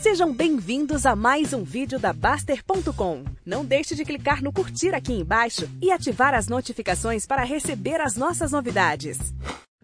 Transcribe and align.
Sejam 0.00 0.32
bem-vindos 0.32 1.06
a 1.06 1.16
mais 1.16 1.52
um 1.52 1.64
vídeo 1.64 1.98
da 1.98 2.12
Baster.com. 2.12 3.24
Não 3.44 3.64
deixe 3.64 3.94
de 3.94 4.04
clicar 4.04 4.42
no 4.42 4.52
curtir 4.52 4.94
aqui 4.94 5.12
embaixo 5.14 5.68
e 5.82 5.90
ativar 5.90 6.34
as 6.34 6.48
notificações 6.48 7.26
para 7.26 7.42
receber 7.44 8.00
as 8.00 8.16
nossas 8.16 8.52
novidades. 8.52 9.18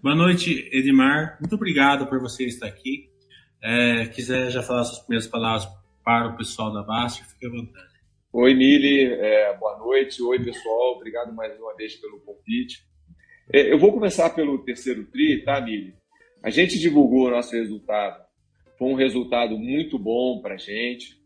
Boa 0.03 0.14
noite, 0.14 0.69
Edmar. 0.72 1.38
Muito 1.40 1.54
obrigado 1.54 2.06
por 2.06 2.21
você 2.21 2.45
estar 2.45 2.67
aqui. 2.67 3.11
É, 3.62 4.07
quiser 4.07 4.51
já 4.51 4.62
falar 4.62 4.85
suas 4.85 5.01
primeiras 5.01 5.27
palavras 5.27 5.67
para 6.05 6.29
o 6.29 6.37
pessoal 6.37 6.73
da 6.73 6.83
Baster, 6.83 7.27
fique 7.27 7.47
à 7.47 7.51
vontade. 7.51 7.93
Oi, 8.33 8.55
Nili. 8.55 9.05
É, 9.05 9.57
boa 9.57 9.79
noite. 9.79 10.23
Oi, 10.23 10.39
pessoal. 10.45 10.97
Obrigado 10.97 11.33
mais 11.35 11.59
uma 11.59 11.75
vez 11.75 11.97
pelo 11.97 12.21
convite. 12.21 12.85
É, 13.53 13.73
eu 13.73 13.79
vou 13.79 13.93
começar 13.93 14.31
pelo 14.31 14.63
terceiro 14.63 15.05
TRI, 15.07 15.43
tá, 15.45 15.61
Nili? 15.61 15.95
A 16.43 16.51
gente 16.51 16.79
divulgou 16.79 17.29
o 17.29 17.31
nosso 17.31 17.53
resultado 17.53 18.32
foi 18.83 18.91
um 18.91 18.96
resultado 18.96 19.57
muito 19.57 19.96
bom 19.96 20.41
para 20.41 20.55
a 20.55 20.59
gente. 20.59 21.16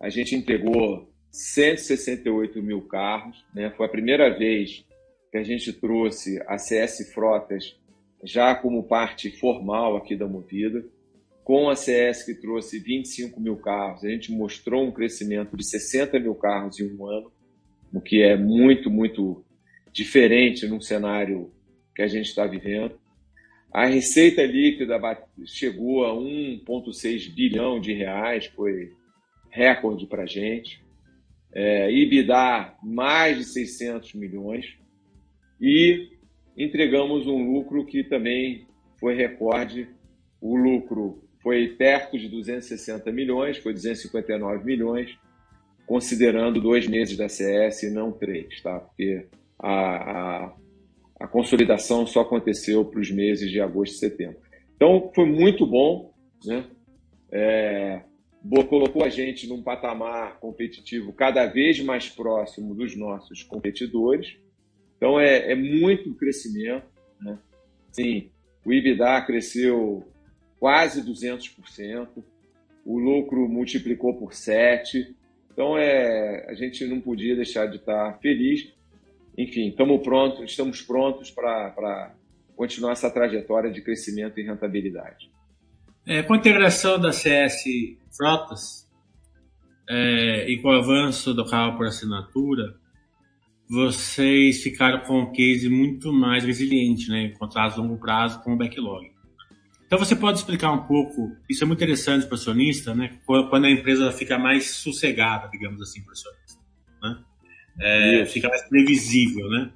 A 0.00 0.08
gente 0.08 0.34
entregou 0.34 1.08
168 1.30 2.60
mil 2.60 2.82
carros. 2.82 3.44
Né? 3.54 3.72
Foi 3.76 3.86
a 3.86 3.88
primeira 3.88 4.36
vez 4.36 4.84
que 5.30 5.38
a 5.38 5.44
gente 5.44 5.72
trouxe 5.72 6.42
a 6.48 6.58
CS 6.58 7.12
Frotas 7.14 7.78
já 8.24 8.52
como 8.56 8.82
parte 8.82 9.30
formal 9.30 9.96
aqui 9.96 10.16
da 10.16 10.26
Movida. 10.26 10.84
Com 11.44 11.70
a 11.70 11.76
CS 11.76 12.24
que 12.24 12.34
trouxe 12.34 12.80
25 12.80 13.40
mil 13.40 13.58
carros, 13.58 14.04
a 14.04 14.08
gente 14.08 14.32
mostrou 14.32 14.84
um 14.84 14.90
crescimento 14.90 15.56
de 15.56 15.64
60 15.64 16.18
mil 16.18 16.34
carros 16.34 16.80
em 16.80 16.96
um 16.96 17.06
ano, 17.06 17.30
o 17.92 18.00
que 18.00 18.24
é 18.24 18.36
muito, 18.36 18.90
muito 18.90 19.44
diferente 19.92 20.66
num 20.66 20.80
cenário 20.80 21.52
que 21.94 22.02
a 22.02 22.08
gente 22.08 22.26
está 22.26 22.44
vivendo. 22.44 22.98
A 23.74 23.86
receita 23.86 24.44
líquida 24.44 25.00
chegou 25.44 26.06
a 26.06 26.14
1,6 26.14 27.34
bilhão 27.34 27.80
de 27.80 27.92
reais, 27.92 28.46
foi 28.46 28.92
recorde 29.50 30.06
para 30.06 30.22
a 30.22 30.26
gente. 30.26 30.80
É, 31.52 31.90
IBDA, 31.90 32.72
mais 32.84 33.36
de 33.36 33.44
600 33.44 34.14
milhões. 34.14 34.78
E 35.60 36.08
entregamos 36.56 37.26
um 37.26 37.50
lucro 37.52 37.84
que 37.84 38.04
também 38.04 38.64
foi 39.00 39.16
recorde. 39.16 39.88
O 40.40 40.54
lucro 40.54 41.24
foi 41.42 41.66
perto 41.66 42.16
de 42.16 42.28
260 42.28 43.10
milhões, 43.10 43.58
foi 43.58 43.72
259 43.72 44.64
milhões, 44.64 45.18
considerando 45.84 46.60
dois 46.60 46.86
meses 46.86 47.16
da 47.16 47.28
CS 47.28 47.82
e 47.82 47.90
não 47.90 48.12
três, 48.12 48.60
tá? 48.62 48.78
Porque 48.78 49.26
a, 49.58 50.44
a 50.44 50.52
a 51.24 51.26
consolidação 51.26 52.06
só 52.06 52.20
aconteceu 52.20 52.84
para 52.84 53.00
os 53.00 53.10
meses 53.10 53.50
de 53.50 53.58
agosto 53.58 53.94
e 53.94 53.98
setembro. 53.98 54.36
Então, 54.76 55.10
foi 55.14 55.24
muito 55.24 55.66
bom, 55.66 56.12
né? 56.44 56.66
É, 57.32 58.02
colocou 58.68 59.02
a 59.02 59.08
gente 59.08 59.48
num 59.48 59.62
patamar 59.62 60.38
competitivo 60.38 61.14
cada 61.14 61.46
vez 61.46 61.80
mais 61.80 62.10
próximo 62.10 62.74
dos 62.74 62.94
nossos 62.94 63.42
competidores. 63.42 64.36
Então, 64.98 65.18
é, 65.18 65.52
é 65.52 65.54
muito 65.54 66.14
crescimento. 66.14 66.84
Né? 67.18 67.38
Sim, 67.90 68.30
o 68.62 68.70
IBDA 68.70 69.22
cresceu 69.22 70.06
quase 70.60 71.02
200%, 71.02 72.22
o 72.84 72.98
lucro 72.98 73.48
multiplicou 73.48 74.14
por 74.18 74.32
7%. 74.32 75.06
Então, 75.50 75.78
é, 75.78 76.44
a 76.50 76.54
gente 76.54 76.84
não 76.86 77.00
podia 77.00 77.34
deixar 77.34 77.64
de 77.66 77.76
estar 77.76 78.18
feliz 78.20 78.73
enfim, 79.36 79.68
estamos 79.68 80.02
prontos, 80.02 80.44
estamos 80.44 80.82
prontos 80.82 81.30
para 81.30 82.14
continuar 82.56 82.92
essa 82.92 83.10
trajetória 83.10 83.70
de 83.70 83.82
crescimento 83.82 84.38
e 84.38 84.44
rentabilidade. 84.44 85.30
É, 86.06 86.22
com 86.22 86.34
a 86.34 86.36
integração 86.36 86.98
da 86.98 87.12
CS 87.12 87.64
Frotas 88.16 88.88
é, 89.88 90.48
e 90.48 90.60
com 90.60 90.68
o 90.68 90.72
avanço 90.72 91.34
do 91.34 91.44
carro 91.44 91.76
por 91.76 91.86
assinatura, 91.86 92.76
vocês 93.68 94.62
ficaram 94.62 95.00
com 95.00 95.20
um 95.20 95.32
case 95.32 95.68
muito 95.68 96.12
mais 96.12 96.44
resiliente, 96.44 97.08
né, 97.08 97.30
contratos 97.30 97.78
a 97.78 97.82
longo 97.82 97.98
prazo 97.98 98.42
com 98.42 98.54
o 98.54 98.56
backlog. 98.56 99.10
Então 99.86 99.98
você 99.98 100.14
pode 100.14 100.38
explicar 100.38 100.72
um 100.72 100.86
pouco, 100.86 101.34
isso 101.48 101.64
é 101.64 101.66
muito 101.66 101.82
interessante 101.82 102.26
para 102.26 102.34
o 102.34 102.38
acionista, 102.38 102.94
né, 102.94 103.18
quando 103.26 103.64
a 103.64 103.70
empresa 103.70 104.12
fica 104.12 104.38
mais 104.38 104.70
sossegada, 104.70 105.48
digamos 105.48 105.80
assim, 105.80 106.02
para 106.02 106.10
o 106.10 106.12
acionista. 106.12 106.60
Né? 107.02 107.24
É, 107.80 108.24
fica 108.26 108.48
mais 108.48 108.62
previsível, 108.68 109.48
né? 109.48 109.70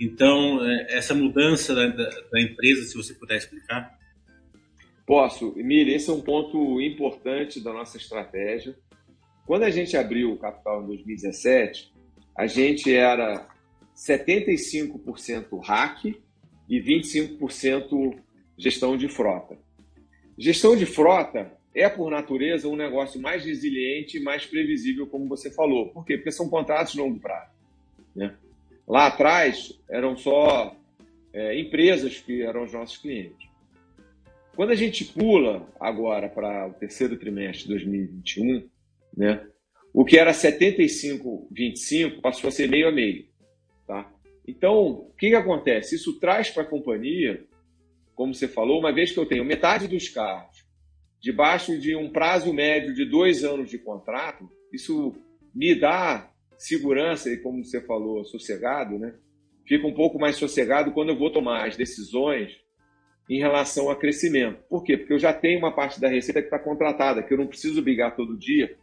Então, 0.00 0.64
é, 0.64 0.96
essa 0.96 1.14
mudança 1.14 1.74
da, 1.74 1.86
da, 1.86 2.08
da, 2.32 2.40
empresa, 2.40 2.84
se 2.84 2.96
você 2.96 3.12
puder 3.12 3.36
explicar. 3.36 3.98
Posso. 5.06 5.52
Emília, 5.58 5.94
esse 5.94 6.08
é 6.08 6.12
um 6.12 6.20
ponto 6.20 6.80
importante 6.80 7.60
da 7.60 7.72
nossa 7.72 7.96
estratégia. 7.96 8.74
Quando 9.46 9.64
a 9.64 9.70
gente 9.70 9.96
abriu 9.96 10.32
o 10.32 10.38
capital 10.38 10.82
em 10.82 10.86
2017, 10.86 11.92
a 12.36 12.46
gente 12.46 12.94
era 12.94 13.48
75% 13.94 15.60
hack 15.62 16.04
e 16.68 16.80
25% 16.80 18.18
gestão 18.56 18.96
de 18.96 19.08
frota. 19.08 19.58
Gestão 20.38 20.76
de 20.76 20.86
frota 20.86 21.52
é, 21.74 21.88
por 21.88 22.10
natureza, 22.10 22.68
um 22.68 22.76
negócio 22.76 23.20
mais 23.20 23.44
resiliente 23.44 24.18
e 24.18 24.22
mais 24.22 24.44
previsível, 24.44 25.06
como 25.06 25.28
você 25.28 25.50
falou. 25.50 25.88
Por 25.90 26.04
quê? 26.04 26.16
Porque 26.16 26.32
são 26.32 26.48
contratos 26.48 26.92
de 26.92 26.98
longo 26.98 27.20
prazo. 27.20 27.52
Né? 28.14 28.34
Lá 28.86 29.06
atrás, 29.06 29.78
eram 29.88 30.16
só 30.16 30.76
é, 31.32 31.58
empresas 31.58 32.18
que 32.18 32.42
eram 32.42 32.64
os 32.64 32.72
nossos 32.72 32.98
clientes. 32.98 33.48
Quando 34.56 34.70
a 34.70 34.74
gente 34.74 35.04
pula 35.04 35.66
agora 35.78 36.28
para 36.28 36.66
o 36.68 36.74
terceiro 36.74 37.16
trimestre 37.16 37.62
de 37.64 37.68
2021, 37.70 38.68
né, 39.16 39.46
o 39.92 40.04
que 40.04 40.18
era 40.18 40.32
75-25 40.32 42.20
passou 42.20 42.48
a 42.48 42.50
ser 42.50 42.68
meio 42.68 42.88
a 42.88 42.92
meio. 42.92 43.26
Tá? 43.86 44.12
Então, 44.46 44.86
o 44.86 45.12
que, 45.16 45.28
que 45.30 45.36
acontece? 45.36 45.94
Isso 45.94 46.18
traz 46.18 46.50
para 46.50 46.64
a 46.64 46.66
companhia, 46.66 47.44
como 48.14 48.34
você 48.34 48.48
falou, 48.48 48.80
uma 48.80 48.92
vez 48.92 49.12
que 49.12 49.18
eu 49.18 49.26
tenho 49.26 49.44
metade 49.44 49.86
dos 49.86 50.08
carros 50.08 50.68
debaixo 51.20 51.78
de 51.78 51.94
um 51.94 52.10
prazo 52.10 52.52
médio 52.52 52.94
de 52.94 53.04
dois 53.04 53.44
anos 53.44 53.70
de 53.70 53.78
contrato, 53.78 54.48
isso 54.72 55.14
me 55.54 55.78
dá 55.78 56.30
segurança 56.56 57.30
e, 57.30 57.36
como 57.36 57.64
você 57.64 57.80
falou, 57.80 58.24
sossegado, 58.24 58.98
né? 58.98 59.14
Fico 59.66 59.86
um 59.86 59.94
pouco 59.94 60.18
mais 60.18 60.36
sossegado 60.36 60.92
quando 60.92 61.10
eu 61.10 61.18
vou 61.18 61.30
tomar 61.30 61.68
as 61.68 61.76
decisões 61.76 62.58
em 63.28 63.38
relação 63.38 63.90
a 63.90 63.96
crescimento. 63.96 64.62
Por 64.68 64.82
quê? 64.82 64.96
Porque 64.96 65.12
eu 65.12 65.18
já 65.18 65.32
tenho 65.32 65.58
uma 65.58 65.74
parte 65.74 66.00
da 66.00 66.08
receita 66.08 66.40
que 66.40 66.46
está 66.46 66.58
contratada, 66.58 67.22
que 67.22 67.32
eu 67.32 67.38
não 67.38 67.46
preciso 67.46 67.82
brigar 67.82 68.16
todo 68.16 68.38
dia, 68.38 68.76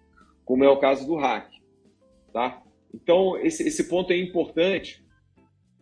como 0.46 0.64
é 0.64 0.70
o 0.70 0.80
caso 0.80 1.06
do 1.06 1.16
hack. 1.16 1.50
Tá? 2.32 2.62
Então, 2.94 3.38
esse, 3.42 3.68
esse 3.68 3.88
ponto 3.90 4.14
é 4.14 4.18
importante, 4.18 5.04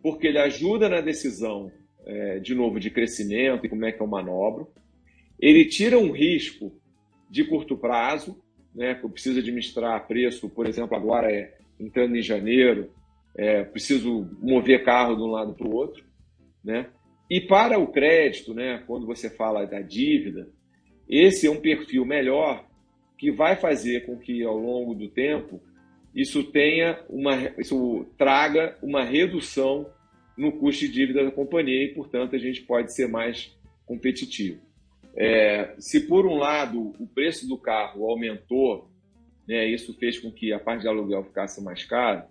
porque 0.02 0.26
ele 0.26 0.38
ajuda 0.38 0.88
na 0.88 1.00
decisão, 1.00 1.70
é, 2.04 2.38
de 2.40 2.54
novo, 2.54 2.80
de 2.80 2.90
crescimento 2.90 3.66
e 3.66 3.68
como 3.68 3.84
é 3.84 3.92
que 3.92 4.00
eu 4.00 4.06
manobro 4.06 4.72
ele 5.40 5.64
tira 5.64 5.98
um 5.98 6.12
risco 6.12 6.72
de 7.30 7.44
curto 7.44 7.76
prazo, 7.76 8.40
né, 8.74 8.94
que 8.94 9.04
eu 9.04 9.10
preciso 9.10 9.38
administrar 9.38 10.06
preço, 10.06 10.48
por 10.48 10.66
exemplo, 10.66 10.96
agora 10.96 11.32
é 11.32 11.56
entrando 11.78 12.16
em 12.16 12.22
janeiro, 12.22 12.90
é, 13.36 13.64
preciso 13.64 14.30
mover 14.40 14.84
carro 14.84 15.14
de 15.14 15.22
um 15.22 15.26
lado 15.26 15.54
para 15.54 15.66
o 15.66 15.74
outro, 15.74 16.04
né? 16.64 16.88
E 17.28 17.40
para 17.40 17.78
o 17.78 17.88
crédito, 17.88 18.54
né, 18.54 18.82
quando 18.86 19.06
você 19.06 19.28
fala 19.28 19.66
da 19.66 19.80
dívida, 19.80 20.48
esse 21.08 21.46
é 21.46 21.50
um 21.50 21.60
perfil 21.60 22.04
melhor 22.04 22.64
que 23.18 23.30
vai 23.30 23.56
fazer 23.56 24.06
com 24.06 24.16
que 24.16 24.42
ao 24.42 24.56
longo 24.56 24.94
do 24.94 25.08
tempo 25.08 25.60
isso 26.14 26.44
tenha 26.44 27.04
uma 27.08 27.34
isso 27.58 28.06
traga 28.16 28.76
uma 28.82 29.04
redução 29.04 29.90
no 30.36 30.52
custo 30.52 30.86
de 30.86 30.92
dívida 30.92 31.24
da 31.24 31.30
companhia 31.30 31.84
e, 31.84 31.94
portanto, 31.94 32.36
a 32.36 32.38
gente 32.38 32.62
pode 32.62 32.94
ser 32.94 33.08
mais 33.08 33.54
competitivo. 33.86 34.60
É, 35.16 35.74
se 35.78 36.00
por 36.00 36.26
um 36.26 36.36
lado 36.36 36.92
o 36.98 37.06
preço 37.06 37.48
do 37.48 37.56
carro 37.56 38.08
aumentou, 38.08 38.90
né, 39.48 39.66
isso 39.66 39.94
fez 39.94 40.18
com 40.18 40.30
que 40.30 40.52
a 40.52 40.58
parte 40.58 40.82
de 40.82 40.88
aluguel 40.88 41.24
ficasse 41.24 41.62
mais 41.62 41.84
cara, 41.84 42.28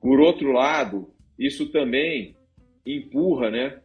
por 0.00 0.20
outro 0.20 0.50
lado, 0.50 1.10
isso 1.38 1.70
também 1.70 2.36
empurra 2.84 3.50
né, 3.50 3.78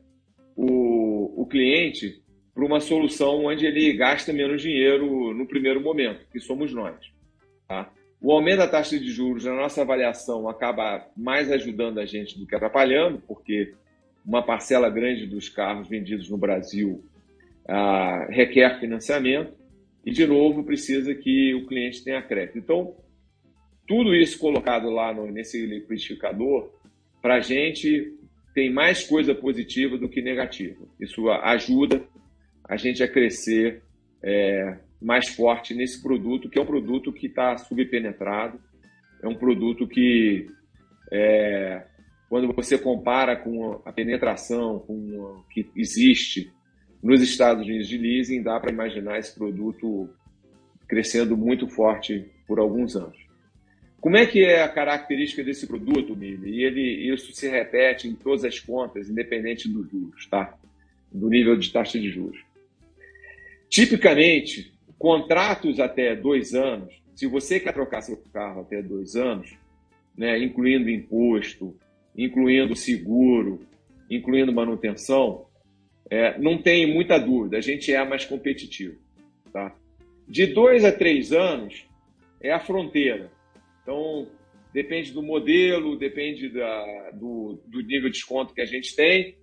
o, 0.56 1.42
o 1.42 1.46
cliente 1.46 2.22
para 2.54 2.66
uma 2.66 2.80
solução 2.80 3.46
onde 3.46 3.66
ele 3.66 3.94
gasta 3.94 4.34
menos 4.34 4.62
dinheiro 4.62 5.34
no 5.34 5.48
primeiro 5.48 5.80
momento, 5.80 6.26
que 6.32 6.40
somos 6.40 6.74
nós. 6.74 6.98
Tá? 7.68 7.90
O 8.22 8.32
aumento 8.34 8.58
da 8.58 8.68
taxa 8.68 9.00
de 9.00 9.10
juros, 9.10 9.46
na 9.46 9.56
nossa 9.56 9.82
avaliação, 9.82 10.50
acaba 10.50 11.08
mais 11.16 11.50
ajudando 11.50 12.00
a 12.00 12.06
gente 12.06 12.38
do 12.38 12.46
que 12.46 12.56
atrapalhando, 12.56 13.22
porque 13.26 13.74
uma 14.26 14.44
parcela 14.44 14.90
grande 14.90 15.26
dos 15.26 15.48
carros 15.48 15.88
vendidos 15.88 16.30
no 16.30 16.38
Brasil 16.38 17.02
ah, 17.70 18.26
requer 18.30 18.80
financiamento 18.80 19.54
e, 20.04 20.12
de 20.12 20.26
novo, 20.26 20.64
precisa 20.64 21.14
que 21.14 21.54
o 21.54 21.68
cliente 21.68 22.04
tenha 22.04 22.22
crédito. 22.22 22.58
Então, 22.58 22.96
tudo 23.88 24.16
isso 24.16 24.40
colocado 24.40 24.90
lá 24.90 25.14
no, 25.14 25.32
nesse 25.32 25.64
liquidificador, 25.66 26.72
para 27.22 27.36
a 27.36 27.40
gente 27.42 28.14
tem 28.56 28.72
mais 28.72 29.04
coisa 29.04 29.36
positiva 29.36 29.98
do 29.98 30.10
que 30.10 30.22
negativa. 30.22 30.84
Isso 31.00 31.30
ajuda 31.30 32.04
a 32.68 32.76
gente 32.76 33.04
a 33.04 33.08
crescer 33.08 33.84
é, 34.24 34.78
mais 35.02 35.30
forte 35.30 35.74
nesse 35.74 36.02
produto, 36.02 36.50
que 36.50 36.58
é 36.58 36.62
um 36.62 36.66
produto 36.66 37.14
que 37.14 37.28
está 37.28 37.56
subpenetrado, 37.58 38.60
é 39.22 39.28
um 39.28 39.36
produto 39.36 39.88
que, 39.88 40.48
é, 41.12 41.84
quando 42.30 42.52
você 42.54 42.78
compara 42.78 43.36
com 43.36 43.82
a 43.86 43.92
penetração 43.92 44.80
com 44.80 44.94
o 44.94 45.44
que 45.52 45.70
existe 45.76 46.52
nos 47.02 47.22
Estados 47.22 47.66
Unidos 47.66 47.88
de 47.88 47.98
leasing, 47.98 48.42
dá 48.42 48.60
para 48.60 48.72
imaginar 48.72 49.18
esse 49.18 49.34
produto 49.34 50.10
crescendo 50.88 51.38
muito 51.38 51.68
forte 51.68 52.26
por 52.48 52.60
alguns 52.60 52.96
anos. 52.96 53.18
Como 54.02 54.18
é 54.18 54.26
que 54.26 54.44
é 54.44 54.64
a 54.64 54.70
característica 54.70 55.44
desse 55.44 55.68
produto, 55.68 56.16
Mili? 56.16 56.52
E 56.52 56.64
ele, 56.64 57.14
isso 57.14 57.34
se 57.34 57.50
repete 57.50 58.08
em 58.08 58.16
todas 58.16 58.46
as 58.46 58.60
contas, 58.60 59.10
independente 59.10 59.68
dos 59.68 59.90
juros, 59.90 60.26
tá? 60.28 60.58
Do 61.12 61.30
nível 61.30 61.58
de 61.58 61.72
taxa 61.72 62.00
de 62.00 62.10
juros. 62.10 62.40
Tipicamente, 63.70 64.74
contratos 64.98 65.80
até 65.80 66.16
dois 66.16 66.54
anos, 66.54 66.94
se 67.14 67.28
você 67.28 67.60
quer 67.60 67.74
trocar 67.74 68.02
seu 68.02 68.18
carro 68.34 68.62
até 68.62 68.82
dois 68.82 69.16
anos, 69.16 69.54
né, 70.18 70.42
incluindo 70.42 70.90
imposto, 70.90 71.76
incluindo 72.18 72.76
seguro, 72.76 73.62
incluindo 74.10 74.54
manutenção, 74.54 75.46
é, 76.10 76.38
não 76.40 76.58
tem 76.62 76.92
muita 76.92 77.18
dúvida, 77.18 77.58
a 77.58 77.62
gente 77.62 77.94
é 77.94 78.04
mais 78.04 78.26
competitivo. 78.26 78.98
Tá? 79.52 79.76
De 80.28 80.48
dois 80.48 80.84
a 80.84 80.92
três 80.92 81.32
anos 81.32 81.88
é 82.42 82.52
a 82.52 82.60
fronteira. 82.60 83.32
Então, 83.82 84.28
depende 84.74 85.12
do 85.12 85.22
modelo, 85.22 85.98
depende 85.98 86.50
da, 86.50 87.12
do, 87.12 87.62
do 87.66 87.82
nível 87.82 88.10
de 88.10 88.16
desconto 88.18 88.54
que 88.54 88.62
a 88.62 88.66
gente 88.66 88.96
tem. 88.96 89.38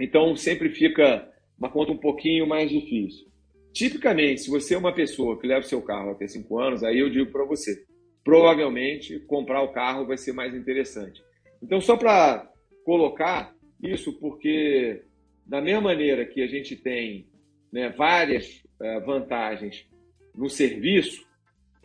Então, 0.00 0.36
sempre 0.36 0.70
fica 0.70 1.30
uma 1.58 1.70
conta 1.70 1.92
um 1.92 1.98
pouquinho 1.98 2.46
mais 2.46 2.70
difícil. 2.70 3.26
Tipicamente, 3.72 4.42
se 4.42 4.50
você 4.50 4.74
é 4.74 4.78
uma 4.78 4.94
pessoa 4.94 5.38
que 5.38 5.46
leva 5.46 5.62
seu 5.62 5.82
carro 5.82 6.10
até 6.10 6.26
cinco 6.26 6.58
anos, 6.58 6.82
aí 6.82 6.98
eu 6.98 7.10
digo 7.10 7.30
para 7.30 7.44
você, 7.44 7.84
provavelmente 8.24 9.18
comprar 9.20 9.62
o 9.62 9.72
carro 9.72 10.06
vai 10.06 10.16
ser 10.16 10.32
mais 10.32 10.54
interessante. 10.54 11.22
Então, 11.62 11.80
só 11.80 11.96
para 11.96 12.50
colocar 12.84 13.54
isso, 13.82 14.12
porque 14.18 15.02
da 15.46 15.60
mesma 15.60 15.80
maneira 15.80 16.24
que 16.24 16.42
a 16.42 16.46
gente 16.46 16.74
tem 16.76 17.26
né, 17.72 17.88
várias 17.90 18.62
é, 18.80 19.00
vantagens 19.00 19.86
no 20.34 20.50
serviço, 20.50 21.24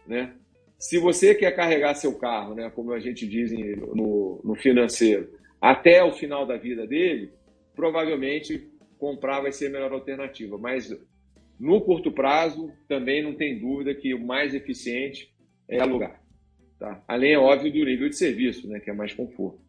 né, 0.07 0.33
se 0.77 0.97
você 0.97 1.35
quer 1.35 1.55
carregar 1.55 1.93
seu 1.93 2.17
carro, 2.17 2.55
né, 2.55 2.69
como 2.71 2.91
a 2.91 2.99
gente 2.99 3.27
diz 3.27 3.51
no, 3.51 4.41
no 4.43 4.55
financeiro, 4.55 5.29
até 5.61 6.03
o 6.03 6.11
final 6.11 6.45
da 6.45 6.57
vida 6.57 6.87
dele, 6.87 7.31
provavelmente 7.75 8.67
comprar 8.97 9.41
vai 9.41 9.51
ser 9.51 9.67
a 9.67 9.69
melhor 9.69 9.91
alternativa. 9.93 10.57
Mas 10.57 10.91
no 11.59 11.79
curto 11.81 12.11
prazo, 12.11 12.71
também 12.87 13.21
não 13.21 13.35
tem 13.35 13.59
dúvida 13.59 13.93
que 13.93 14.11
o 14.15 14.25
mais 14.25 14.55
eficiente 14.55 15.31
é 15.69 15.79
alugar. 15.79 16.19
Tá? 16.79 17.03
Além, 17.07 17.33
é 17.33 17.37
óbvio, 17.37 17.71
do 17.71 17.85
nível 17.85 18.09
de 18.09 18.17
serviço, 18.17 18.67
né, 18.67 18.79
que 18.79 18.89
é 18.89 18.93
mais 18.93 19.13
conforto. 19.13 19.61